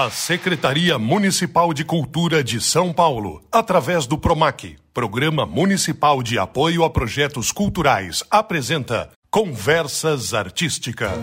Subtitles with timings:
[0.00, 6.84] A Secretaria Municipal de Cultura de São Paulo, através do PROMAC, Programa Municipal de Apoio
[6.84, 11.18] a Projetos Culturais, apresenta Conversas Artísticas.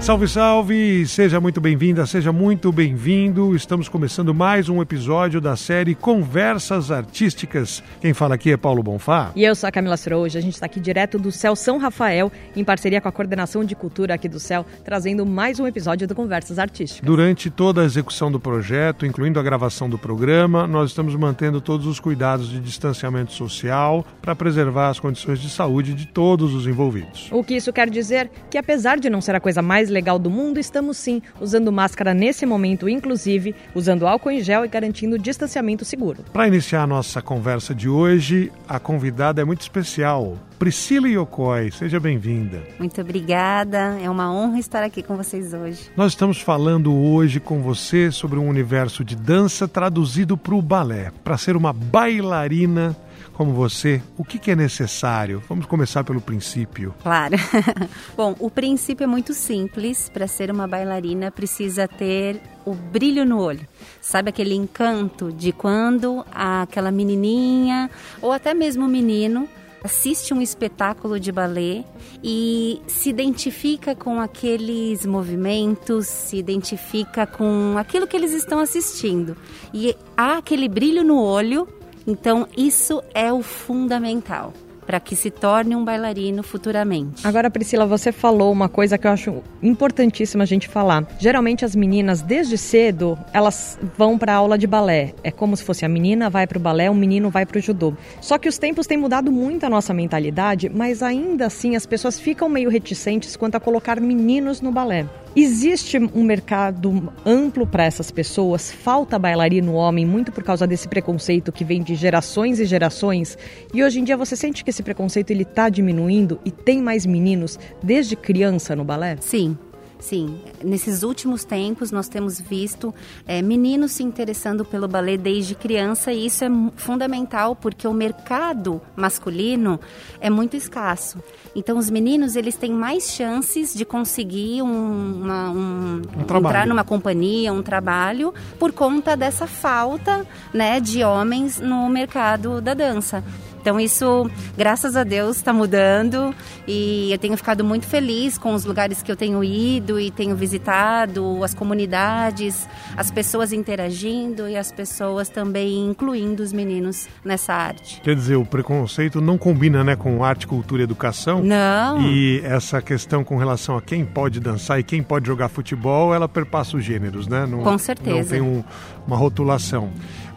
[0.00, 1.06] Salve, salve!
[1.06, 3.54] Seja muito bem-vinda, seja muito bem-vindo.
[3.54, 7.82] Estamos começando mais um episódio da série Conversas Artísticas.
[8.00, 9.30] Quem fala aqui é Paulo Bonfá.
[9.36, 10.38] E eu sou a Camila Ciroja.
[10.38, 13.74] A gente está aqui direto do Céu São Rafael, em parceria com a Coordenação de
[13.74, 17.06] Cultura aqui do Céu, trazendo mais um episódio do Conversas Artísticas.
[17.06, 21.86] Durante toda a execução do projeto, incluindo a gravação do programa, nós estamos mantendo todos
[21.86, 27.28] os cuidados de distanciamento social para preservar as condições de saúde de todos os envolvidos.
[27.30, 28.30] O que isso quer dizer?
[28.50, 32.14] Que apesar de não ser a coisa mais legal do mundo, estamos sim usando máscara
[32.14, 36.24] nesse momento, inclusive usando álcool em gel e garantindo distanciamento seguro.
[36.32, 40.38] Para iniciar a nossa conversa de hoje, a convidada é muito especial.
[40.58, 42.62] Priscila Yokoi, seja bem-vinda.
[42.78, 45.90] Muito obrigada, é uma honra estar aqui com vocês hoje.
[45.96, 51.12] Nós estamos falando hoje com você sobre um universo de dança traduzido para o balé.
[51.24, 52.94] Para ser uma bailarina
[53.40, 55.42] como você, o que, que é necessário?
[55.48, 56.94] Vamos começar pelo princípio.
[57.02, 57.36] Claro.
[58.14, 60.10] Bom, o princípio é muito simples.
[60.10, 63.66] Para ser uma bailarina, precisa ter o brilho no olho.
[63.98, 69.48] Sabe aquele encanto de quando aquela menininha ou até mesmo o menino
[69.82, 71.82] assiste um espetáculo de balé
[72.22, 79.34] e se identifica com aqueles movimentos, se identifica com aquilo que eles estão assistindo.
[79.72, 81.66] E há aquele brilho no olho
[82.10, 84.52] então, isso é o fundamental
[84.90, 87.24] para que se torne um bailarino futuramente.
[87.24, 91.06] Agora, Priscila, você falou uma coisa que eu acho importantíssima a gente falar.
[91.16, 95.14] Geralmente as meninas desde cedo, elas vão para aula de balé.
[95.22, 97.60] É como se fosse a menina vai para o balé, o menino vai para o
[97.60, 97.94] judô.
[98.20, 102.18] Só que os tempos têm mudado muito a nossa mentalidade, mas ainda assim as pessoas
[102.18, 105.06] ficam meio reticentes quanto a colocar meninos no balé.
[105.34, 111.52] Existe um mercado amplo para essas pessoas, falta bailarino homem muito por causa desse preconceito
[111.52, 113.38] que vem de gerações e gerações.
[113.72, 117.06] E hoje em dia você sente que esse preconceito ele está diminuindo e tem mais
[117.06, 119.18] meninos desde criança no balé?
[119.20, 119.56] Sim,
[120.00, 122.92] Sim, nesses últimos tempos nós temos visto
[123.26, 128.80] é, meninos se interessando pelo balé desde criança e isso é fundamental porque o mercado
[128.96, 129.78] masculino
[130.18, 131.22] é muito escasso.
[131.54, 136.84] Então os meninos eles têm mais chances de conseguir um, uma, um, um entrar numa
[136.84, 143.22] companhia, um trabalho por conta dessa falta, né, de homens no mercado da dança.
[143.60, 146.34] Então isso, graças a Deus, está mudando
[146.66, 150.34] e eu tenho ficado muito feliz com os lugares que eu tenho ido e tenho
[150.34, 152.66] visitado, as comunidades,
[152.96, 158.00] as pessoas interagindo e as pessoas também incluindo os meninos nessa arte.
[158.02, 161.42] Quer dizer, o preconceito não combina, né, com arte, cultura e educação?
[161.42, 162.00] Não.
[162.00, 166.28] E essa questão com relação a quem pode dançar e quem pode jogar futebol, ela
[166.28, 167.46] perpassa os gêneros, né?
[167.46, 168.18] Não, com certeza.
[168.18, 168.64] Não tem um,
[169.06, 169.90] uma rotulação.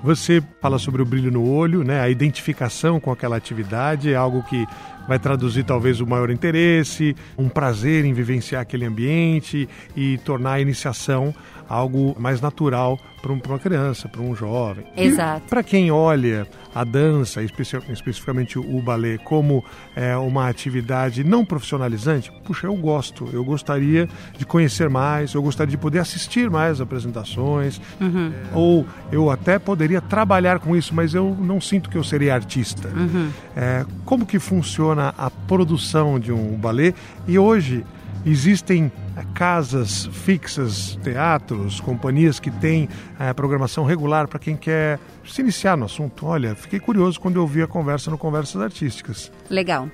[0.03, 2.01] Você fala sobre o brilho no olho, né?
[2.01, 4.67] A identificação com aquela atividade é algo que
[5.07, 10.59] vai traduzir talvez o maior interesse, um prazer em vivenciar aquele ambiente e tornar a
[10.59, 11.33] iniciação
[11.73, 14.85] algo mais natural para uma criança, para um jovem.
[14.97, 15.47] Exato.
[15.47, 16.45] Para quem olha
[16.75, 19.63] a dança, especificamente o balé, como
[19.95, 25.71] é, uma atividade não profissionalizante, puxa, eu gosto, eu gostaria de conhecer mais, eu gostaria
[25.71, 28.33] de poder assistir mais apresentações, uhum.
[28.33, 32.35] é, ou eu até poderia trabalhar com isso, mas eu não sinto que eu seria
[32.35, 32.89] artista.
[32.89, 33.29] Uhum.
[33.55, 36.93] É, como que funciona a produção de um balé?
[37.25, 37.85] E hoje
[38.25, 38.91] existem
[39.33, 42.87] casas fixas, teatros, companhias que têm
[43.19, 46.25] é, programação regular para quem quer se iniciar no assunto.
[46.25, 49.31] Olha, fiquei curioso quando eu vi a conversa no Conversas Artísticas.
[49.49, 49.89] Legal.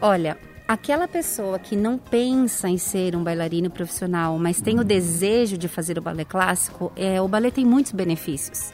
[0.00, 5.58] Olha, aquela pessoa que não pensa em ser um bailarino profissional, mas tem o desejo
[5.58, 8.72] de fazer o balé clássico, é, o balé tem muitos benefícios.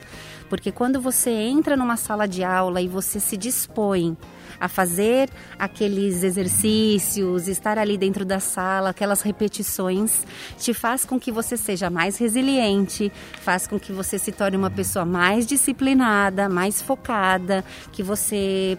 [0.48, 4.16] Porque quando você entra numa sala de aula e você se dispõe
[4.60, 10.24] a fazer aqueles exercícios, estar ali dentro da sala, aquelas repetições,
[10.58, 13.10] te faz com que você seja mais resiliente,
[13.40, 18.78] faz com que você se torne uma pessoa mais disciplinada, mais focada, que você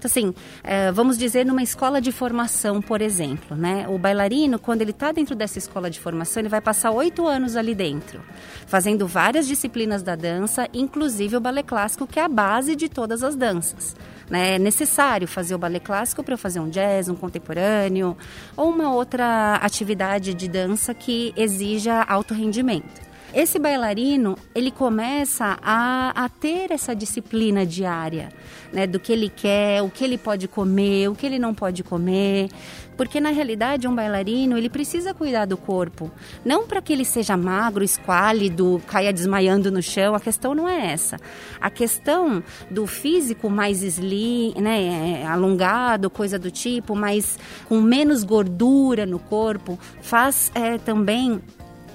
[0.00, 3.86] então, assim, é, vamos dizer numa escola de formação, por exemplo, né?
[3.86, 7.54] O bailarino, quando ele está dentro dessa escola de formação, ele vai passar oito anos
[7.54, 8.22] ali dentro,
[8.66, 13.22] fazendo várias disciplinas da dança, inclusive o balé clássico, que é a base de todas
[13.22, 13.94] as danças.
[14.30, 14.54] Né?
[14.54, 18.16] É necessário fazer o balé clássico para fazer um jazz, um contemporâneo
[18.56, 23.09] ou uma outra atividade de dança que exija alto rendimento.
[23.34, 28.30] Esse bailarino ele começa a, a ter essa disciplina diária,
[28.72, 31.82] né, do que ele quer, o que ele pode comer, o que ele não pode
[31.82, 32.48] comer,
[33.00, 36.10] porque na realidade um bailarino ele precisa cuidar do corpo,
[36.44, 40.14] não para que ele seja magro, esquálido, caia desmaiando no chão.
[40.14, 41.16] A questão não é essa.
[41.58, 49.06] A questão do físico mais slim, né, alongado, coisa do tipo, mas com menos gordura
[49.06, 51.40] no corpo, faz é, também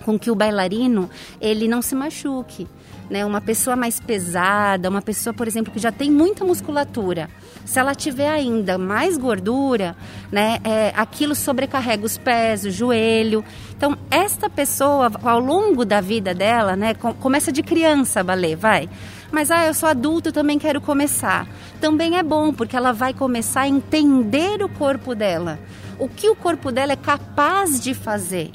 [0.06, 1.10] com que o bailarino
[1.42, 2.68] ele não se machuque.
[3.10, 3.26] Né?
[3.26, 7.28] Uma pessoa mais pesada, uma pessoa, por exemplo, que já tem muita musculatura,
[7.66, 9.96] se ela tiver ainda mais gordura,
[10.32, 13.44] né, é, aquilo sobrecarrega os pés, o joelho.
[13.76, 18.88] Então, esta pessoa, ao longo da vida dela, né, começa de criança a balé, vai.
[19.32, 21.48] Mas, ah, eu sou adulto, também quero começar.
[21.82, 25.60] Também é bom, porque ela vai começar a entender o corpo dela.
[25.98, 28.52] O que o corpo dela é capaz de fazer.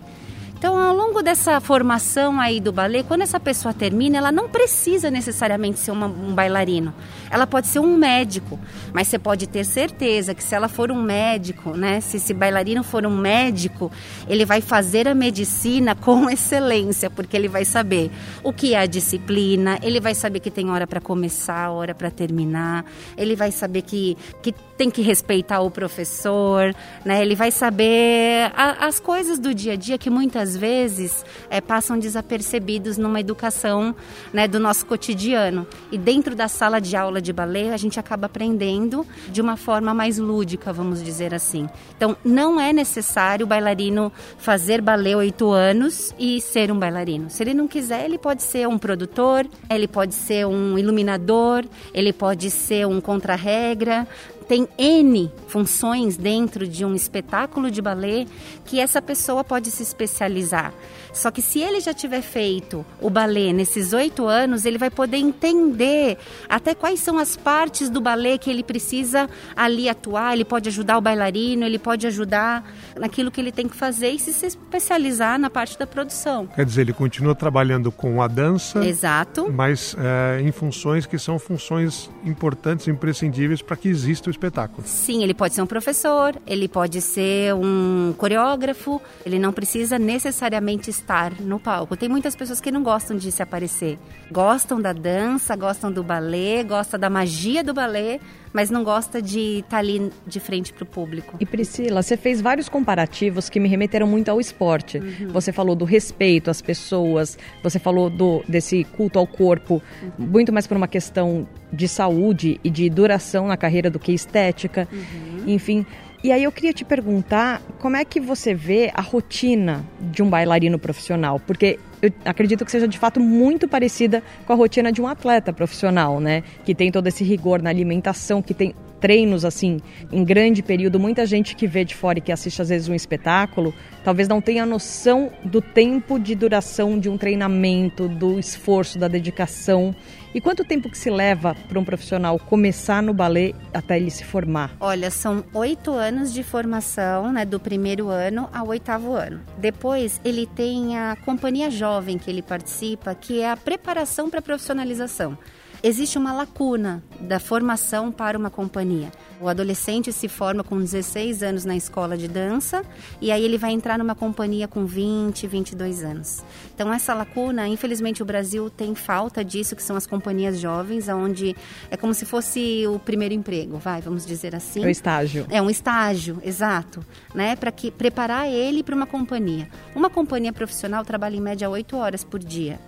[0.60, 5.10] Então, ao longo dessa formação aí do balé, quando essa pessoa termina, ela não precisa
[5.10, 6.92] necessariamente ser uma, um bailarino.
[7.30, 8.60] Ela pode ser um médico,
[8.92, 12.84] mas você pode ter certeza que se ela for um médico, né, se esse bailarino
[12.84, 13.90] for um médico,
[14.28, 18.10] ele vai fazer a medicina com excelência, porque ele vai saber
[18.44, 22.10] o que é a disciplina, ele vai saber que tem hora para começar, hora para
[22.10, 22.84] terminar,
[23.16, 26.74] ele vai saber que, que tem que respeitar o professor,
[27.04, 27.20] né?
[27.20, 31.98] Ele vai saber a, as coisas do dia a dia que muitas vezes é, passam
[31.98, 33.94] desapercebidos numa educação
[34.32, 35.66] né, do nosso cotidiano.
[35.90, 39.92] E dentro da sala de aula de balé, a gente acaba aprendendo de uma forma
[39.94, 41.68] mais lúdica, vamos dizer assim.
[41.96, 47.30] Então, não é necessário o bailarino fazer balé oito anos e ser um bailarino.
[47.30, 52.12] Se ele não quiser, ele pode ser um produtor, ele pode ser um iluminador, ele
[52.12, 54.06] pode ser um contra-regra,
[54.50, 58.26] tem N funções dentro de um espetáculo de balé
[58.64, 60.74] que essa pessoa pode se especializar.
[61.12, 65.16] Só que se ele já tiver feito o balé nesses oito anos, ele vai poder
[65.16, 66.18] entender
[66.48, 70.34] até quais são as partes do balé que ele precisa ali atuar.
[70.34, 72.64] Ele pode ajudar o bailarino, ele pode ajudar
[72.96, 76.46] naquilo que ele tem que fazer e se especializar na parte da produção.
[76.46, 78.84] Quer dizer, ele continua trabalhando com a dança.
[78.84, 79.50] Exato.
[79.52, 84.86] Mas é, em funções que são funções importantes, imprescindíveis para que exista o espetáculo.
[84.86, 90.90] Sim, ele pode ser um professor, ele pode ser um coreógrafo, ele não precisa necessariamente
[91.00, 91.96] estar no palco.
[91.96, 93.98] Tem muitas pessoas que não gostam de se aparecer.
[94.30, 98.20] Gostam da dança, gostam do balé, gostam da magia do balé,
[98.52, 101.36] mas não gosta de estar ali de frente para o público.
[101.40, 104.98] E Priscila, você fez vários comparativos que me remeteram muito ao esporte.
[104.98, 105.28] Uhum.
[105.28, 110.26] Você falou do respeito às pessoas, você falou do, desse culto ao corpo, uhum.
[110.26, 114.88] muito mais por uma questão de saúde e de duração na carreira do que estética.
[114.92, 115.44] Uhum.
[115.46, 115.86] Enfim.
[116.22, 120.28] E aí eu queria te perguntar como é que você vê a rotina de um
[120.28, 121.40] bailarino profissional?
[121.40, 125.50] Porque eu acredito que seja de fato muito parecida com a rotina de um atleta
[125.50, 126.42] profissional, né?
[126.62, 129.80] Que tem todo esse rigor na alimentação, que tem treinos assim
[130.12, 131.00] em grande período.
[131.00, 133.74] Muita gente que vê de fora e que assiste às vezes um espetáculo,
[134.04, 139.94] talvez não tenha noção do tempo de duração de um treinamento, do esforço, da dedicação.
[140.32, 144.24] E quanto tempo que se leva para um profissional começar no balé até ele se
[144.24, 144.70] formar?
[144.78, 149.40] Olha, são oito anos de formação, né, do primeiro ano ao oitavo ano.
[149.58, 154.42] Depois ele tem a companhia jovem que ele participa, que é a preparação para a
[154.42, 155.36] profissionalização
[155.82, 159.10] existe uma lacuna da formação para uma companhia.
[159.40, 162.84] O adolescente se forma com 16 anos na escola de dança
[163.20, 166.44] e aí ele vai entrar numa companhia com 20, 22 anos.
[166.74, 171.56] Então essa lacuna, infelizmente o Brasil tem falta disso, que são as companhias jovens, onde
[171.90, 174.82] é como se fosse o primeiro emprego, vai, vamos dizer assim.
[174.82, 175.46] É um estágio.
[175.50, 177.04] É um estágio, exato,
[177.34, 179.68] né, para que preparar ele para uma companhia.
[179.94, 182.78] Uma companhia profissional trabalha em média 8 horas por dia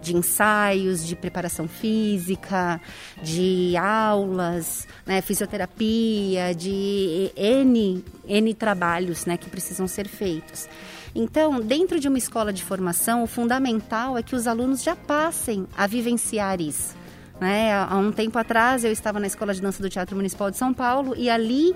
[0.00, 2.80] de ensaios, de preparação física,
[3.22, 10.68] de aulas, né, fisioterapia, de N, N trabalhos né, que precisam ser feitos.
[11.14, 15.66] Então, dentro de uma escola de formação, o fundamental é que os alunos já passem
[15.76, 16.94] a vivenciar isso.
[17.40, 17.72] Né?
[17.72, 20.74] Há um tempo atrás eu estava na Escola de Dança do Teatro Municipal de São
[20.74, 21.74] Paulo e ali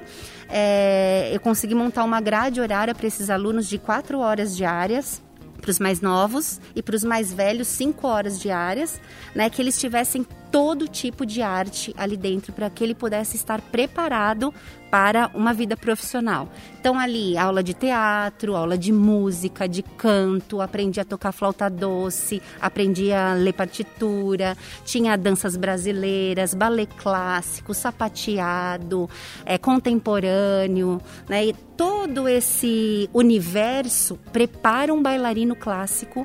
[0.50, 5.22] é, eu consegui montar uma grade horária para esses alunos de quatro horas diárias
[5.64, 9.00] para os mais novos e para os mais velhos cinco horas diárias,
[9.34, 13.60] né, que eles tivessem todo tipo de arte ali dentro para que ele pudesse estar
[13.60, 14.54] preparado
[14.88, 16.48] para uma vida profissional.
[16.78, 22.40] Então ali, aula de teatro, aula de música, de canto, aprendi a tocar flauta doce,
[22.60, 29.10] aprendi a ler partitura, tinha danças brasileiras, balé clássico, sapateado,
[29.44, 31.46] é, contemporâneo, né?
[31.46, 36.24] E todo esse universo prepara um bailarino clássico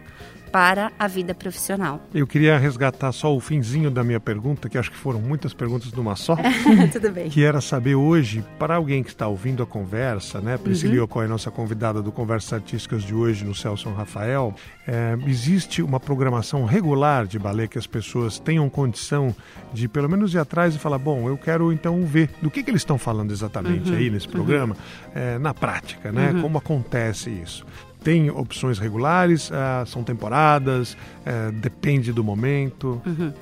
[0.51, 2.01] para a vida profissional.
[2.13, 5.91] Eu queria resgatar só o finzinho da minha pergunta, que acho que foram muitas perguntas
[5.94, 6.36] numa só.
[6.91, 7.29] Tudo bem.
[7.29, 10.58] Que era saber hoje, para alguém que está ouvindo a conversa, né?
[10.58, 11.01] Priscila uhum.
[11.03, 14.53] Yoko é nossa convidada do Conversas Artísticas de hoje no Celso Rafael.
[14.88, 19.36] É, existe uma programação regular de balé que as pessoas tenham condição
[19.72, 22.72] de pelo menos ir atrás e falar, bom, eu quero então ver do que, que
[22.72, 23.98] eles estão falando exatamente uhum.
[23.98, 25.22] aí nesse programa, uhum.
[25.22, 26.32] é, na prática, né?
[26.32, 26.41] Uhum.
[26.41, 27.65] Como acontece isso
[28.03, 33.01] tem opções regulares, uh, são temporadas, uh, depende do momento?
[33.06, 33.34] Uhum.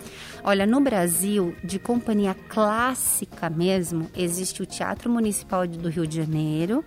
[0.44, 6.84] Olha, no Brasil, de companhia clássica mesmo, existe o Teatro Municipal do Rio de Janeiro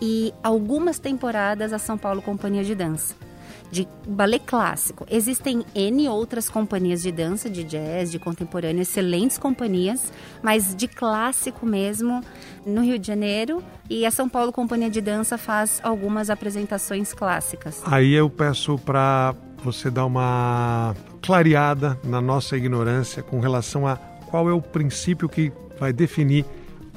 [0.00, 3.29] e algumas temporadas a São Paulo Companhia de Dança
[3.70, 5.06] de balé clássico.
[5.10, 10.12] Existem N outras companhias de dança, de jazz, de contemporâneo, excelentes companhias,
[10.42, 12.22] mas de clássico mesmo,
[12.66, 13.62] no Rio de Janeiro.
[13.88, 17.80] E a São Paulo Companhia de Dança faz algumas apresentações clássicas.
[17.84, 24.48] Aí eu peço para você dar uma clareada na nossa ignorância com relação a qual
[24.48, 26.44] é o princípio que vai definir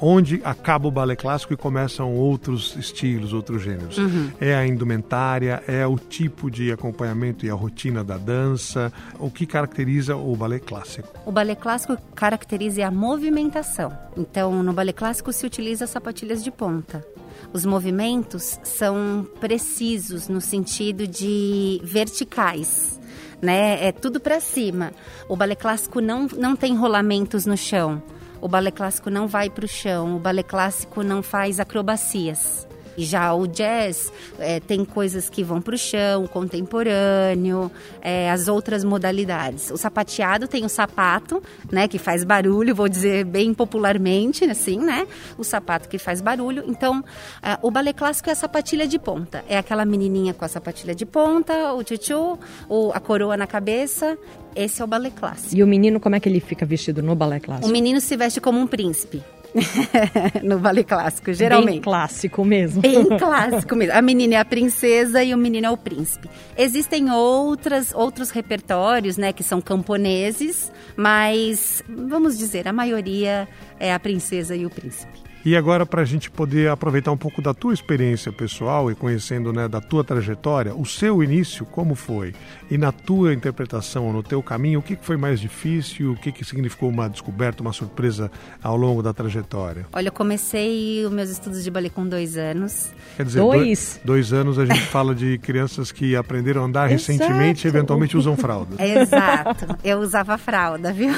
[0.05, 3.97] onde acaba o balé clássico e começam outros estilos, outros gêneros.
[3.97, 4.31] Uhum.
[4.39, 8.91] É a indumentária, é o tipo de acompanhamento e a rotina da dança.
[9.17, 11.07] O que caracteriza o balé clássico?
[11.25, 13.97] O balé clássico caracteriza a movimentação.
[14.17, 17.05] Então, no balé clássico se utiliza sapatilhas de ponta.
[17.53, 22.99] Os movimentos são precisos no sentido de verticais.
[23.41, 23.87] Né?
[23.87, 24.91] É tudo para cima.
[25.29, 28.03] O balé clássico não, não tem rolamentos no chão.
[28.43, 32.67] O balé clássico não vai para o chão, o balé clássico não faz acrobacias.
[32.97, 37.71] E já o jazz é, tem coisas que vão para o chão, o contemporâneo,
[38.01, 39.71] é, as outras modalidades.
[39.71, 45.07] O sapateado tem o sapato, né, que faz barulho, vou dizer bem popularmente, assim, né?
[45.37, 46.63] O sapato que faz barulho.
[46.67, 47.03] Então,
[47.41, 49.43] é, o balé clássico é a sapatilha de ponta.
[49.47, 52.37] É aquela menininha com a sapatilha de ponta, o tchutchu,
[52.69, 54.17] o, a coroa na cabeça.
[54.55, 55.55] Esse é o balé clássico.
[55.55, 57.67] E o menino, como é que ele fica vestido no balé clássico?
[57.67, 59.23] O menino se veste como um príncipe.
[60.43, 61.73] no Vale Clássico, geralmente.
[61.73, 62.81] Bem clássico mesmo.
[62.81, 63.95] Bem clássico mesmo.
[63.95, 66.29] A menina é a princesa e o menino é o príncipe.
[66.57, 73.47] Existem outras, outros repertórios, né, que são camponeses, mas vamos dizer, a maioria
[73.79, 75.32] é a princesa e o príncipe.
[75.45, 79.51] E agora, para a gente poder aproveitar um pouco da tua experiência pessoal e conhecendo
[79.51, 82.33] né, da tua trajetória, o seu início, como foi?
[82.71, 86.13] E na tua interpretação, no teu caminho, o que foi mais difícil?
[86.13, 88.31] O que, que significou uma descoberta, uma surpresa
[88.63, 89.85] ao longo da trajetória?
[89.91, 92.93] Olha, eu comecei os meus estudos de balé com dois anos.
[93.17, 97.67] Quer dizer, dois, dois anos a gente fala de crianças que aprenderam a andar recentemente
[97.67, 98.77] e eventualmente usam fralda.
[98.81, 101.11] Exato, eu usava fralda, viu?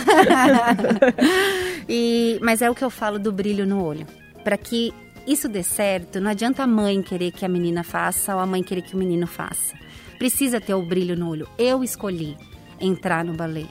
[1.87, 4.14] e, mas é o que eu falo do brilho no olho
[4.45, 4.93] para que
[5.25, 8.61] isso dê certo, não adianta a mãe querer que a menina faça ou a mãe
[8.61, 9.75] querer que o menino faça.
[10.19, 11.49] Precisa ter o brilho no olho.
[11.57, 12.37] Eu escolhi
[12.79, 13.65] entrar no balé.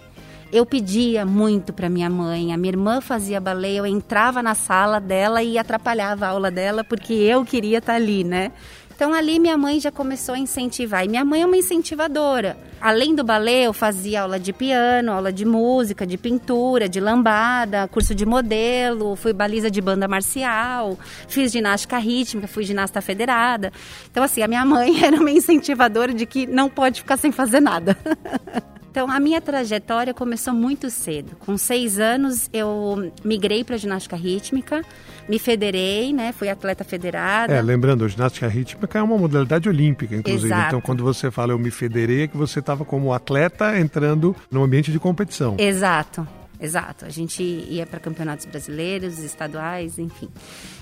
[0.52, 5.00] Eu pedia muito para minha mãe, a minha irmã fazia balé, eu entrava na sala
[5.00, 8.50] dela e atrapalhava a aula dela porque eu queria estar tá ali, né?
[8.94, 11.04] Então ali minha mãe já começou a incentivar.
[11.04, 12.56] E minha mãe é uma incentivadora.
[12.80, 17.88] Além do balé, eu fazia aula de piano, aula de música, de pintura, de lambada,
[17.88, 23.72] curso de modelo, fui baliza de banda marcial, fiz ginástica rítmica, fui ginasta federada.
[24.10, 27.60] Então assim, a minha mãe era uma incentivadora de que não pode ficar sem fazer
[27.60, 27.96] nada.
[28.94, 31.34] Então, a minha trajetória começou muito cedo.
[31.40, 34.84] Com seis anos, eu migrei para ginástica rítmica
[35.28, 36.30] me federei, né?
[36.30, 37.52] Fui atleta federada.
[37.52, 40.46] É, lembrando, a ginástica rítmica é uma modalidade olímpica, inclusive.
[40.46, 40.66] Exato.
[40.68, 44.62] Então, quando você fala eu me federei, é que você estava como atleta entrando no
[44.62, 45.56] ambiente de competição.
[45.58, 46.24] Exato.
[46.64, 50.30] Exato, a gente ia para campeonatos brasileiros, estaduais, enfim.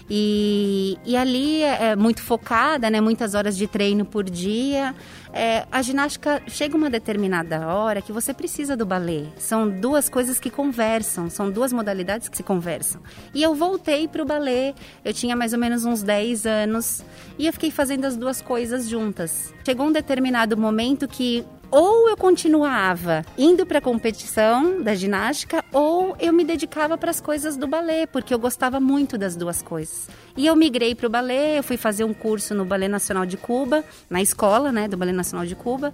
[0.09, 3.01] E, e ali é, é muito focada, né?
[3.01, 4.95] Muitas horas de treino por dia.
[5.33, 9.25] É, a ginástica chega uma determinada hora que você precisa do balé.
[9.37, 13.03] São duas coisas que conversam, são duas modalidades que se conversam.
[13.35, 17.05] E eu voltei para o balé, eu tinha mais ou menos uns 10 anos,
[17.37, 19.53] e eu fiquei fazendo as duas coisas juntas.
[19.65, 26.15] Chegou um determinado momento que ou eu continuava indo para a competição da ginástica ou
[26.21, 30.07] eu me dedicava para as coisas do balé, porque eu gostava muito das duas coisas.
[30.37, 33.37] E eu migrei para o balé, eu fui fazer um curso no Balé Nacional de
[33.37, 35.93] Cuba, na escola, né, do Balé Nacional de Cuba.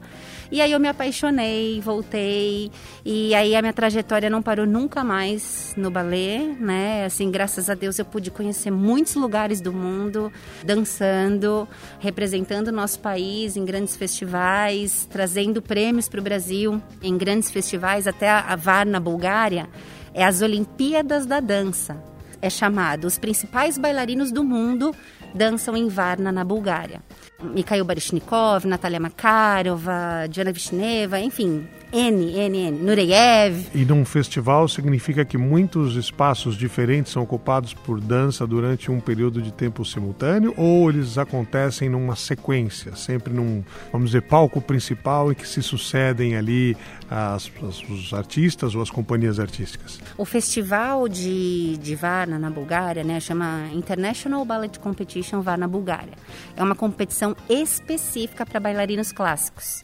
[0.50, 2.70] E aí eu me apaixonei, voltei,
[3.04, 7.04] e aí a minha trajetória não parou nunca mais no balé, né?
[7.04, 10.32] Assim, graças a Deus eu pude conhecer muitos lugares do mundo,
[10.64, 11.68] dançando,
[12.00, 18.06] representando o nosso país em grandes festivais, trazendo prêmios para o Brasil em grandes festivais,
[18.06, 19.68] até a VAR na Bulgária,
[20.14, 22.02] é as Olimpíadas da Dança.
[22.40, 24.94] É chamado Os principais bailarinos do mundo
[25.34, 27.02] dançam em Varna, na Bulgária.
[27.42, 33.68] Mikhail Baryshnikov, Natalia Makarova, Diana Vishneva, enfim, N, N, N, Nureyev.
[33.72, 39.40] E num festival significa que muitos espaços diferentes são ocupados por dança durante um período
[39.40, 45.34] de tempo simultâneo ou eles acontecem numa sequência, sempre num, vamos dizer, palco principal e
[45.36, 46.76] que se sucedem ali
[47.08, 50.00] as, as, os artistas ou as companhias artísticas?
[50.18, 56.12] O festival de, de Varna, na Bulgária, né, chama International Ballet Competition Varna, Bulgária.
[56.56, 59.82] É uma competição específica para bailarinos clássicos.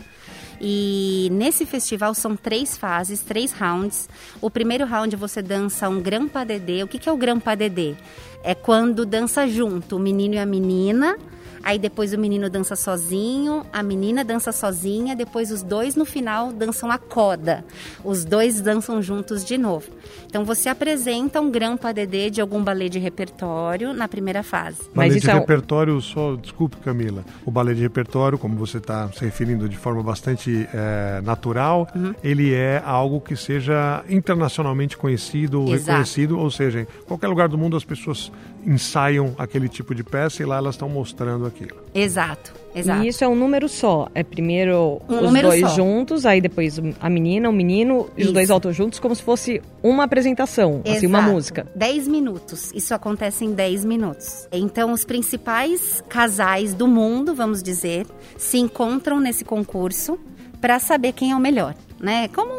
[0.61, 4.09] E nesse festival são três fases, três rounds.
[4.41, 6.85] O primeiro round você dança um gran pas de deux.
[6.85, 7.97] O que, que é o gran pas de deux?
[8.43, 11.19] É quando dança junto o menino e a menina
[11.65, 16.53] Aí depois o menino dança sozinho, a menina dança sozinha, depois os dois no final
[16.53, 17.65] dançam a coda.
[18.05, 19.89] Os dois dançam juntos de novo.
[20.27, 24.83] Então você apresenta um gran padedê de algum balé de repertório na primeira fase.
[24.95, 25.33] Balé Mas de é...
[25.33, 30.03] repertório, só desculpe Camila, o balé de repertório, como você está se referindo de forma
[30.03, 32.15] bastante é, natural, uhum.
[32.23, 35.79] ele é algo que seja internacionalmente conhecido, Exato.
[35.79, 38.31] reconhecido, ou seja, em qualquer lugar do mundo as pessoas
[38.67, 41.77] ensaiam aquele tipo de peça e lá elas estão mostrando aquilo.
[41.95, 42.53] Exato.
[42.75, 43.05] Exato.
[43.05, 44.09] E isso é um número só.
[44.15, 45.69] É primeiro um os dois só.
[45.69, 48.29] juntos, aí depois a menina, o menino e isso.
[48.31, 50.91] os dois altos juntos, como se fosse uma apresentação, Exato.
[50.91, 51.67] assim, uma música.
[51.75, 52.73] 10 minutos.
[52.75, 54.49] Isso acontece em 10 minutos.
[54.51, 58.07] Então, os principais casais do mundo, vamos dizer,
[58.37, 60.19] se encontram nesse concurso
[60.61, 62.27] para saber quem é o melhor, né?
[62.29, 62.53] Como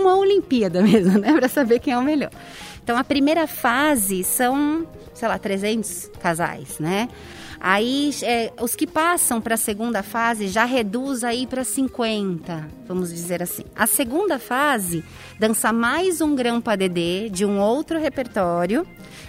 [0.00, 1.32] uma Olimpíada mesmo, né?
[1.32, 2.30] Para saber quem é o melhor.
[2.82, 7.08] Então, a primeira fase são sei lá, 300 casais, né?
[7.60, 13.10] Aí, é, os que passam para a segunda fase já reduz aí para 50, vamos
[13.10, 13.62] dizer assim.
[13.76, 15.04] A segunda fase
[15.38, 18.84] dança mais um grampa dedê de um outro repertório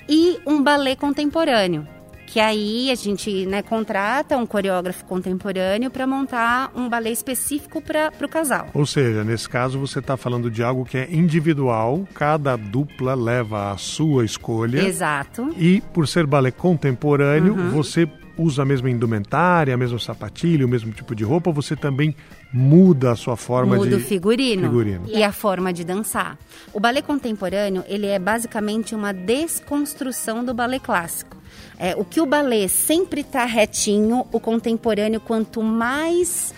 [0.09, 1.87] e um balé contemporâneo
[2.33, 8.11] que aí a gente né, contrata um coreógrafo contemporâneo para montar um balé específico para
[8.19, 8.69] o casal.
[8.73, 13.71] Ou seja, nesse caso você está falando de algo que é individual, cada dupla leva
[13.71, 14.79] a sua escolha.
[14.79, 15.53] Exato.
[15.55, 17.69] E por ser balé contemporâneo, uhum.
[17.69, 22.15] você usa a mesma indumentária, a mesma sapatilha, o mesmo tipo de roupa, você também
[22.51, 26.35] muda a sua forma muda de o figurino, figurino e a forma de dançar.
[26.73, 31.42] O balé contemporâneo, ele é basicamente uma desconstrução do balé clássico.
[31.77, 36.53] É, o que o balé sempre está retinho, o contemporâneo, quanto mais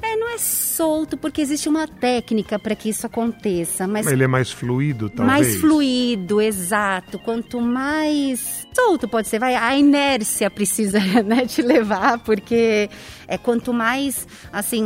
[0.00, 3.86] é, não é solto, porque existe uma técnica para que isso aconteça.
[3.86, 5.26] Mas Ele é mais fluido, talvez?
[5.26, 7.18] Mais fluido, exato.
[7.18, 12.88] Quanto mais solto pode ser, vai, a inércia precisa né, te levar, porque
[13.26, 14.84] é quanto mais, assim,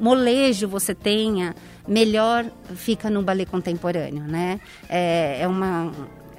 [0.00, 1.54] molejo você tenha,
[1.86, 4.58] melhor fica no balé contemporâneo, né?
[4.88, 5.92] É, é uma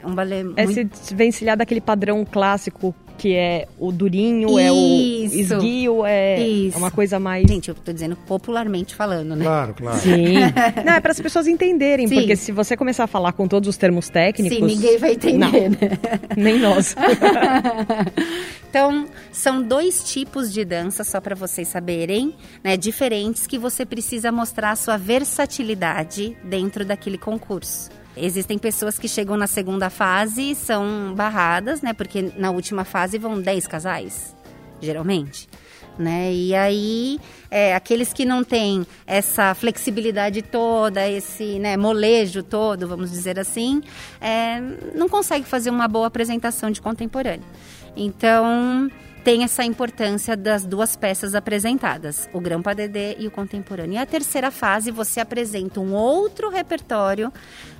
[0.06, 0.96] um balé é muito...
[0.98, 4.60] se vencilhar daquele padrão clássico que é o durinho, Isso.
[4.60, 6.78] é o esguio, é Isso.
[6.78, 7.48] uma coisa mais.
[7.48, 9.46] Gente, eu tô dizendo popularmente falando, né?
[9.46, 10.00] Claro, claro.
[10.00, 10.36] Sim.
[10.86, 12.16] Não, é para as pessoas entenderem, Sim.
[12.16, 14.58] porque se você começar a falar com todos os termos técnicos.
[14.58, 15.52] Sim, ninguém vai entender, Não.
[15.52, 15.78] né?
[16.36, 16.96] Nem nós.
[18.70, 22.76] então, são dois tipos de dança, só para vocês saberem, né?
[22.76, 27.90] Diferentes que você precisa mostrar a sua versatilidade dentro daquele concurso.
[28.18, 31.94] Existem pessoas que chegam na segunda fase e são barradas, né?
[31.94, 34.36] Porque na última fase vão 10 casais,
[34.82, 35.50] geralmente.
[35.98, 36.34] Né?
[36.34, 43.12] E aí, é, aqueles que não têm essa flexibilidade toda, esse né, molejo todo, vamos
[43.12, 43.82] dizer assim,
[44.20, 44.60] é,
[44.94, 47.46] não conseguem fazer uma boa apresentação de contemporâneo.
[47.96, 48.92] Então,
[49.26, 53.96] tem essa importância das duas peças apresentadas, o Grampa Dedê e o contemporâneo.
[53.96, 57.34] E a terceira fase, você apresenta um outro repertório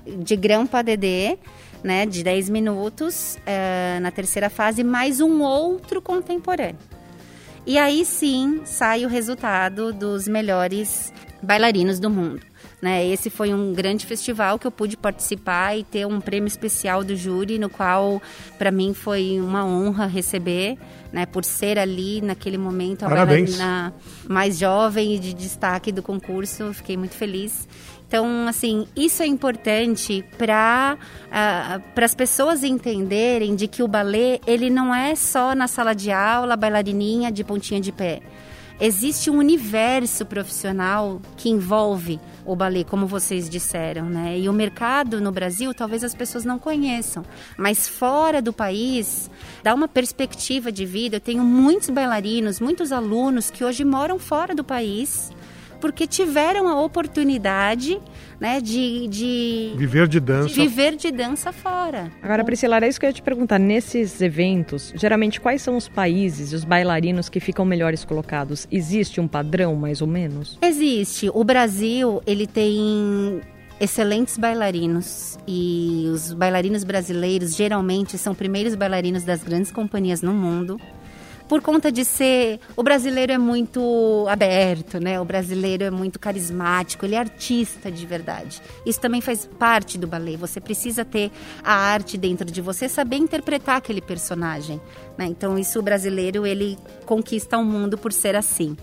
[0.04, 1.38] de Grampa Dedê,
[1.84, 6.80] né, de 10 minutos, uh, na terceira fase, mais um outro contemporâneo.
[7.64, 12.42] E aí sim sai o resultado dos melhores bailarinos do mundo.
[12.82, 13.08] Né?
[13.08, 17.16] Esse foi um grande festival que eu pude participar e ter um prêmio especial do
[17.16, 18.22] júri, no qual
[18.58, 20.78] para mim foi uma honra receber,
[21.12, 21.26] né?
[21.26, 23.58] Por ser ali naquele momento a Parabéns.
[23.58, 23.94] bailarina
[24.28, 27.68] mais jovem e de destaque do concurso, fiquei muito feliz.
[28.08, 34.40] Então, assim, isso é importante para uh, ah, as pessoas entenderem de que o balé
[34.46, 38.22] ele não é só na sala de aula, bailarininha de pontinha de pé.
[38.80, 44.38] Existe um universo profissional que envolve o balé, como vocês disseram, né?
[44.38, 47.24] E o mercado no Brasil, talvez as pessoas não conheçam,
[47.58, 49.32] mas fora do país,
[49.64, 51.16] dá uma perspectiva de vida.
[51.16, 55.32] Eu tenho muitos bailarinos, muitos alunos que hoje moram fora do país
[55.80, 58.00] porque tiveram a oportunidade
[58.40, 60.50] né, de, de viver de dança.
[60.50, 62.12] De viver de dança fora.
[62.22, 63.60] Agora, Priscila, era isso que eu ia te perguntar.
[63.60, 68.68] Nesses eventos, geralmente quais são os países e os bailarinos que ficam melhores colocados?
[68.72, 70.58] Existe um padrão, mais ou menos?
[70.62, 71.30] Existe.
[71.34, 73.42] O Brasil, ele tem
[73.80, 80.80] excelentes bailarinos e os bailarinos brasileiros geralmente são primeiros bailarinos das grandes companhias no mundo
[81.48, 82.60] por conta de ser.
[82.76, 85.20] O brasileiro é muito aberto, né?
[85.20, 88.62] O brasileiro é muito carismático, ele é artista de verdade.
[88.86, 90.38] Isso também faz parte do ballet.
[90.38, 91.32] Você precisa ter
[91.64, 94.82] a arte dentro de você, saber interpretar aquele personagem.
[95.18, 95.26] Né?
[95.26, 98.76] Então, isso o brasileiro ele conquista o mundo por ser assim.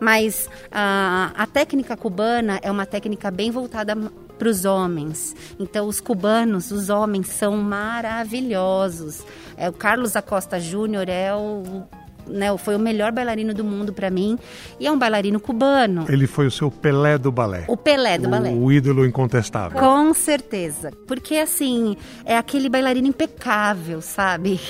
[0.00, 3.94] Mas a, a técnica cubana é uma técnica bem voltada
[4.38, 5.34] para os homens.
[5.58, 9.22] Então, os cubanos, os homens, são maravilhosos.
[9.56, 11.84] É, o Carlos Acosta Júnior é o
[12.26, 14.38] né, foi o melhor bailarino do mundo para mim
[14.78, 16.06] e é um bailarino cubano.
[16.08, 17.64] Ele foi o seu Pelé do balé.
[17.68, 18.50] O Pelé do o, balé.
[18.50, 19.78] O ídolo incontestável.
[19.78, 20.90] Com certeza.
[21.06, 24.60] Porque assim, é aquele bailarino impecável, sabe?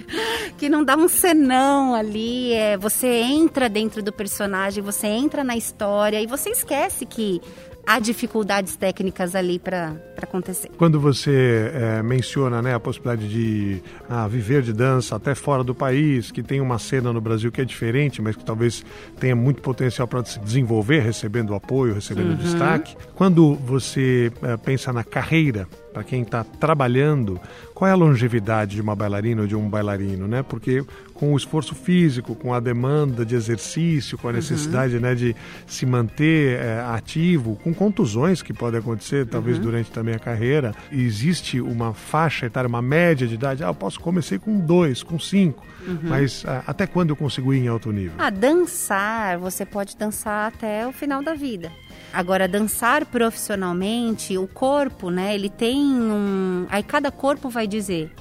[0.58, 5.56] que não dá um senão ali, é, você entra dentro do personagem, você entra na
[5.56, 7.40] história e você esquece que
[7.86, 10.70] há dificuldades técnicas ali para acontecer.
[10.76, 15.74] Quando você é, menciona né, a possibilidade de ah, viver de dança até fora do
[15.74, 18.84] país, que tem uma cena no Brasil que é diferente, mas que talvez
[19.18, 22.36] tenha muito potencial para se desenvolver, recebendo apoio, recebendo uhum.
[22.36, 22.96] destaque.
[23.14, 27.40] Quando você é, pensa na carreira para quem está trabalhando,
[27.72, 30.42] qual é a longevidade de uma bailarina ou de um bailarino, né?
[30.42, 34.36] Porque com o esforço físico, com a demanda de exercício, com a uhum.
[34.36, 35.00] necessidade uhum.
[35.00, 39.62] né, de se manter é, ativo, com contusões que podem acontecer, talvez uhum.
[39.62, 43.62] durante também a carreira, existe uma faixa etária, uma média de idade.
[43.62, 46.00] Ah, eu posso comecei com dois, com cinco, uhum.
[46.02, 48.14] mas ah, até quando eu consigo ir em alto nível?
[48.18, 51.70] Ah, dançar, você pode dançar até o final da vida.
[52.14, 56.64] Agora, dançar profissionalmente, o corpo, né, ele tem um.
[56.70, 58.12] Aí cada corpo vai dizer.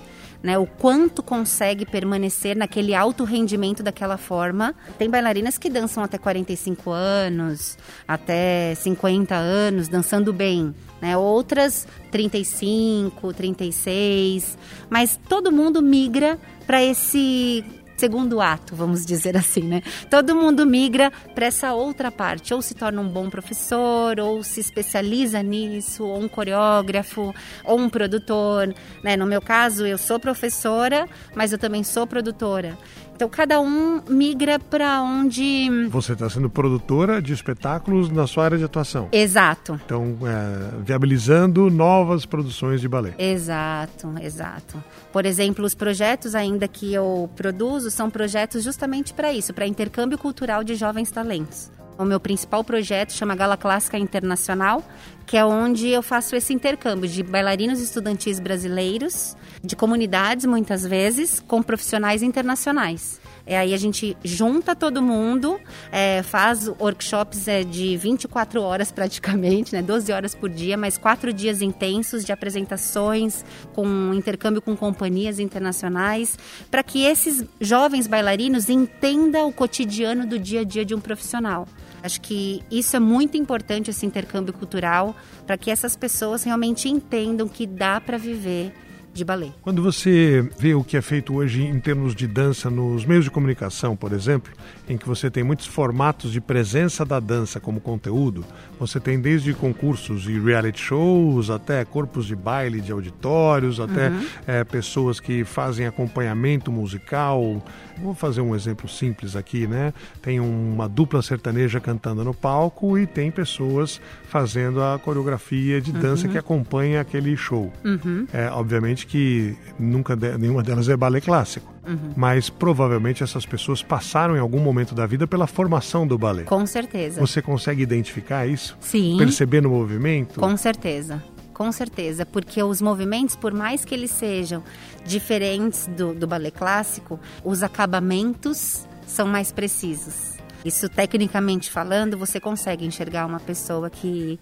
[0.42, 4.76] Né, o quanto consegue permanecer naquele alto rendimento daquela forma.
[4.98, 10.76] Tem bailarinas que dançam até 45 anos, até 50 anos, dançando bem.
[11.02, 11.16] Né?
[11.16, 14.58] Outras 35, 36.
[14.90, 17.64] Mas todo mundo migra para esse
[17.98, 19.82] segundo ato, vamos dizer assim, né?
[20.10, 24.60] Todo mundo migra para essa outra parte, ou se torna um bom professor, ou se
[24.60, 29.16] especializa nisso, ou um coreógrafo, ou um produtor, né?
[29.16, 32.78] No meu caso, eu sou professora, mas eu também sou produtora.
[33.16, 35.88] Então cada um migra para onde.
[35.90, 39.08] Você está sendo produtora de espetáculos na sua área de atuação.
[39.12, 39.80] Exato.
[39.86, 43.14] Então, é, viabilizando novas produções de balé.
[43.18, 44.84] Exato, exato.
[45.12, 50.18] Por exemplo, os projetos ainda que eu produzo são projetos justamente para isso, para intercâmbio
[50.18, 51.72] cultural de jovens talentos.
[51.98, 54.84] O meu principal projeto chama Gala Clássica Internacional,
[55.26, 61.40] que é onde eu faço esse intercâmbio de bailarinos estudantis brasileiros, de comunidades muitas vezes,
[61.40, 63.22] com profissionais internacionais.
[63.46, 65.60] É, aí a gente junta todo mundo,
[65.92, 71.34] é, faz workshops é, de 24 horas praticamente, né, 12 horas por dia, mas quatro
[71.34, 76.40] dias intensos de apresentações, com intercâmbio com companhias internacionais,
[76.72, 81.68] para que esses jovens bailarinos entendam o cotidiano do dia a dia de um profissional.
[82.04, 85.16] Acho que isso é muito importante, esse intercâmbio cultural,
[85.48, 88.74] para que essas pessoas realmente entendam que dá para viver
[89.14, 89.52] de balé.
[89.62, 93.32] Quando você vê o que é feito hoje em termos de dança nos meios de
[93.32, 94.52] comunicação, por exemplo,
[94.88, 98.46] em que você tem muitos formatos de presença da dança como conteúdo,
[98.80, 104.26] você tem desde concursos e reality shows até corpos de baile de auditórios, até uhum.
[104.46, 107.64] é, pessoas que fazem acompanhamento musical.
[108.02, 109.94] Vou fazer um exemplo simples aqui, né?
[110.22, 116.26] Tem uma dupla sertaneja cantando no palco e tem pessoas fazendo a coreografia de dança
[116.26, 116.32] uhum.
[116.32, 117.72] que acompanha aquele show.
[117.86, 118.28] Uhum.
[118.34, 121.73] É, obviamente que nunca de, nenhuma delas é balé clássico.
[121.86, 122.14] Uhum.
[122.16, 126.44] Mas provavelmente essas pessoas passaram em algum momento da vida pela formação do balé.
[126.44, 127.20] Com certeza.
[127.20, 128.78] Você consegue identificar isso?
[128.80, 129.18] Sim.
[129.18, 130.40] Perceber no movimento?
[130.40, 131.24] Com certeza.
[131.54, 134.64] Com certeza, porque os movimentos, por mais que eles sejam
[135.06, 140.34] diferentes do, do balé clássico, os acabamentos são mais precisos.
[140.66, 144.40] Isso, tecnicamente falando, você consegue enxergar uma pessoa que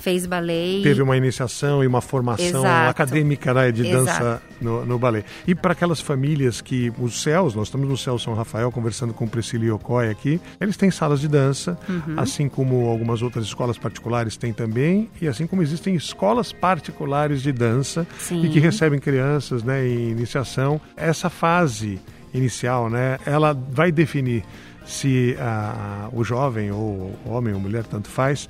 [0.00, 0.80] fez balé.
[0.82, 2.90] Teve uma iniciação e uma formação Exato.
[2.90, 4.04] acadêmica né, de Exato.
[4.04, 5.24] dança no, no balé.
[5.46, 9.24] E para aquelas famílias que, os céus, nós estamos no Céu São Rafael conversando com
[9.24, 12.14] o Priscila Yokoi aqui, eles têm salas de dança, uhum.
[12.16, 17.52] assim como algumas outras escolas particulares têm também, e assim como existem escolas particulares de
[17.52, 18.44] dança Sim.
[18.44, 20.80] e que recebem crianças né, em iniciação.
[20.96, 22.00] Essa fase
[22.32, 24.44] inicial, né, ela vai definir
[24.86, 28.48] se uh, o jovem ou homem ou mulher, tanto faz,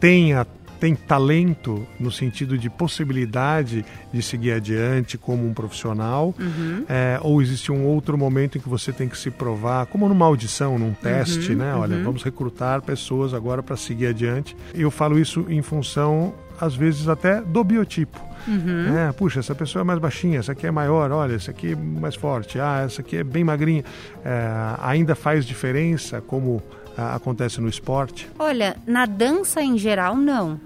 [0.00, 0.46] tem a
[0.78, 6.84] tem talento no sentido de possibilidade de seguir adiante como um profissional, uhum.
[6.88, 10.26] é, ou existe um outro momento em que você tem que se provar, como numa
[10.26, 11.74] audição, num teste, uhum, né?
[11.74, 12.04] Olha, uhum.
[12.04, 14.56] vamos recrutar pessoas agora para seguir adiante.
[14.74, 18.20] Eu falo isso em função, às vezes, até do biotipo.
[18.46, 18.96] Uhum.
[18.96, 21.76] É, puxa, essa pessoa é mais baixinha, essa aqui é maior, olha, essa aqui é
[21.76, 23.84] mais forte, ah, essa aqui é bem magrinha.
[24.24, 26.62] É, ainda faz diferença como
[26.96, 28.28] acontece no esporte?
[28.38, 30.60] Olha, na dança em geral, não.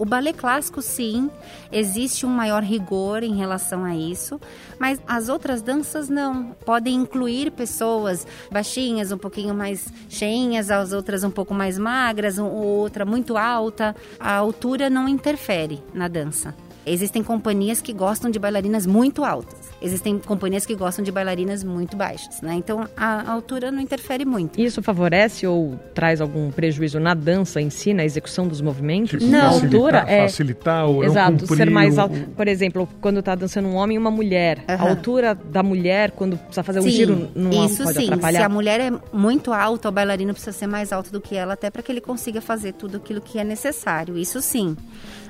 [0.00, 1.30] O balé clássico, sim,
[1.70, 4.40] existe um maior rigor em relação a isso,
[4.78, 6.56] mas as outras danças não.
[6.64, 13.04] Podem incluir pessoas baixinhas, um pouquinho mais cheinhas, as outras um pouco mais magras, outra
[13.04, 13.94] muito alta.
[14.18, 16.54] A altura não interfere na dança.
[16.86, 19.58] Existem companhias que gostam de bailarinas muito altas.
[19.82, 22.54] Existem companhias que gostam de bailarinas muito baixas, né?
[22.54, 24.60] Então a altura não interfere muito.
[24.60, 29.20] Isso favorece ou traz algum prejuízo na dança em si, na execução dos movimentos?
[29.20, 29.46] Tipo, não.
[29.46, 32.18] altura é facilitar ou Exato, não ser mais alto.
[32.36, 34.74] Por exemplo, quando está dançando um homem e uma mulher, uhum.
[34.74, 38.04] a altura da mulher quando precisa fazer sim, um giro não isso pode sim.
[38.04, 38.40] atrapalhar.
[38.40, 41.54] Se a mulher é muito alta, o bailarino precisa ser mais alto do que ela,
[41.54, 44.18] até para que ele consiga fazer tudo aquilo que é necessário.
[44.18, 44.76] Isso sim.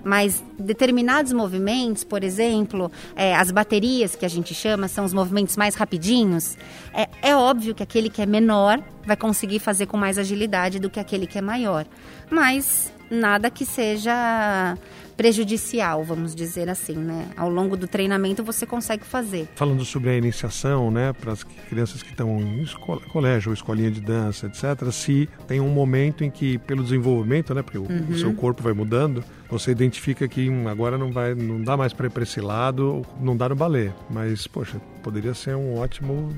[0.04, 5.56] Mas determinados movimentos, por exemplo, é, as baterias que a gente chama, são os movimentos
[5.56, 6.56] mais rapidinhos,
[6.92, 10.90] é, é óbvio que aquele que é menor vai conseguir fazer com mais agilidade do
[10.90, 11.86] que aquele que é maior.
[12.30, 14.76] Mas nada que seja
[15.20, 17.28] prejudicial, vamos dizer assim, né?
[17.36, 19.46] Ao longo do treinamento você consegue fazer.
[19.54, 23.90] Falando sobre a iniciação, né, para as crianças que estão em escola, colégio ou escolinha
[23.90, 28.06] de dança, etc., se tem um momento em que, pelo desenvolvimento, né, porque uhum.
[28.08, 31.92] o seu corpo vai mudando, você identifica que hum, agora não vai, não dá mais
[31.92, 36.30] para ir para esse lado, não dá no balé, mas poxa, poderia ser um ótimo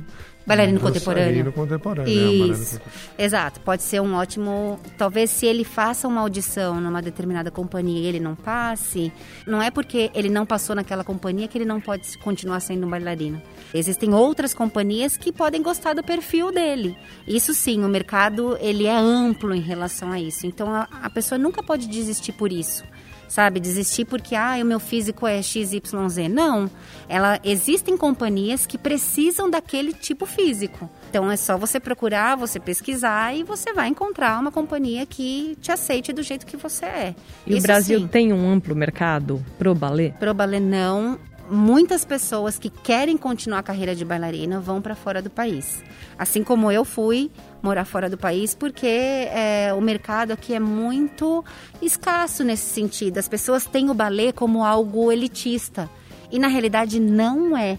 [0.46, 1.52] Bailarino contemporâneo.
[1.52, 2.14] contemporâneo.
[2.14, 2.52] Né?
[2.52, 2.80] Isso.
[3.16, 3.60] É, Exato.
[3.60, 4.80] Pode ser um ótimo.
[4.98, 9.12] Talvez se ele faça uma audição numa determinada companhia e ele não passe,
[9.46, 12.90] não é porque ele não passou naquela companhia que ele não pode continuar sendo um
[12.90, 13.40] bailarino.
[13.72, 16.96] Existem outras companhias que podem gostar do perfil dele.
[17.26, 20.46] Isso sim, o mercado ele é amplo em relação a isso.
[20.46, 22.82] Então a, a pessoa nunca pode desistir por isso
[23.32, 23.58] sabe?
[23.60, 25.80] Desistir porque, ah, o meu físico é XYZ.
[26.30, 26.70] Não.
[27.08, 30.88] Ela, existem companhias que precisam daquele tipo físico.
[31.08, 35.72] Então é só você procurar, você pesquisar e você vai encontrar uma companhia que te
[35.72, 37.14] aceite do jeito que você é.
[37.46, 38.06] E Isso o Brasil sim.
[38.06, 40.10] tem um amplo mercado pro balé?
[40.10, 41.18] Pro balé não
[41.50, 45.82] muitas pessoas que querem continuar a carreira de bailarina vão para fora do país.
[46.18, 47.30] Assim como eu fui
[47.62, 51.44] morar fora do país, porque é, o mercado aqui é muito
[51.80, 53.18] escasso nesse sentido.
[53.18, 55.88] As pessoas têm o balé como algo elitista.
[56.30, 57.78] E na realidade não é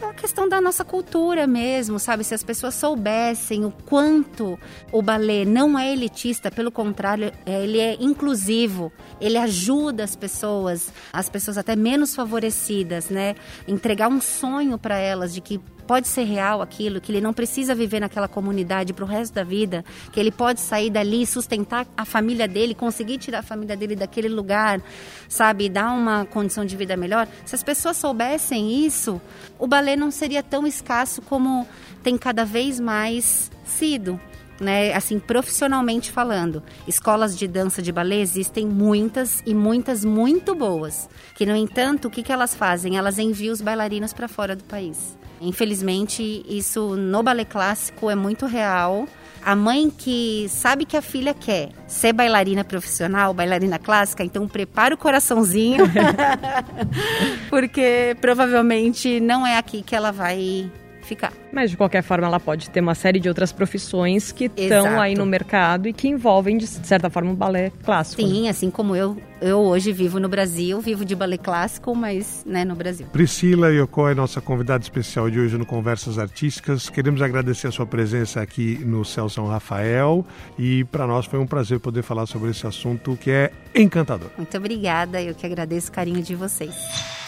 [0.00, 2.24] é uma questão da nossa cultura mesmo, sabe?
[2.24, 4.58] Se as pessoas soubessem o quanto
[4.90, 8.90] o balé não é elitista, pelo contrário, é, ele é inclusivo,
[9.20, 13.34] ele ajuda as pessoas, as pessoas até menos favorecidas, né?
[13.68, 15.60] Entregar um sonho para elas de que
[15.90, 19.42] pode ser real aquilo, que ele não precisa viver naquela comunidade para o resto da
[19.42, 23.96] vida, que ele pode sair dali, sustentar a família dele, conseguir tirar a família dele
[23.96, 24.80] daquele lugar,
[25.28, 27.26] sabe, dar uma condição de vida melhor.
[27.44, 29.20] Se as pessoas soubessem isso,
[29.58, 31.66] o balé não seria tão escasso como
[32.04, 34.20] tem cada vez mais sido.
[34.60, 36.62] Né, assim, profissionalmente falando.
[36.86, 41.08] Escolas de dança de balé existem muitas e muitas muito boas.
[41.34, 42.98] Que, no entanto, o que, que elas fazem?
[42.98, 45.18] Elas enviam os bailarinos para fora do país.
[45.40, 49.06] Infelizmente, isso no balé clássico é muito real.
[49.42, 54.94] A mãe que sabe que a filha quer ser bailarina profissional, bailarina clássica, então prepara
[54.94, 55.84] o coraçãozinho,
[57.48, 60.70] porque provavelmente não é aqui que ela vai
[61.02, 61.32] ficar.
[61.52, 65.14] Mas de qualquer forma, ela pode ter uma série de outras profissões que estão aí
[65.14, 68.22] no mercado e que envolvem, de certa forma, o balé clássico.
[68.22, 68.50] Sim, né?
[68.50, 72.74] assim como eu, eu hoje vivo no Brasil, vivo de balé clássico, mas né, no
[72.74, 73.06] Brasil.
[73.12, 76.88] Priscila Yoko é nossa convidada especial de hoje no Conversas Artísticas.
[76.88, 80.24] Queremos agradecer a sua presença aqui no Céu São Rafael
[80.58, 84.30] e para nós foi um prazer poder falar sobre esse assunto que é encantador.
[84.36, 86.74] Muito obrigada, eu que agradeço o carinho de vocês.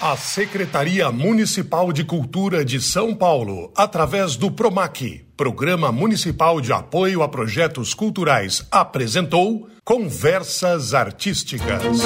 [0.00, 6.70] A Secretaria Municipal de Cultura de São Paulo, através através do PROMAC, Programa Municipal de
[6.70, 11.96] Apoio a Projetos Culturais, apresentou Conversas Artísticas.